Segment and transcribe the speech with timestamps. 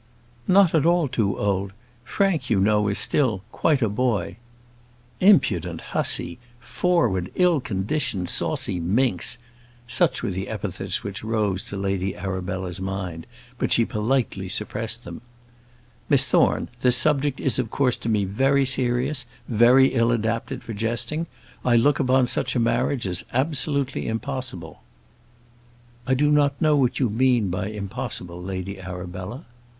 [0.47, 4.37] "Not at all too old; Frank, you know is 'still quite a boy.'"
[5.19, 6.39] Impudent hussy!
[6.59, 9.37] forward, ill conditioned saucy minx!
[9.85, 13.27] such were the epithets which rose to Lady Arabella's mind;
[13.59, 15.21] but she politely suppressed them.
[16.09, 20.73] "Miss Thorne, this subject is of course to me very serious; very ill adapted for
[20.73, 21.27] jesting.
[21.63, 24.81] I look upon such a marriage as absolutely impossible."
[26.07, 29.45] "I do not know what you mean by impossible, Lady Arabella."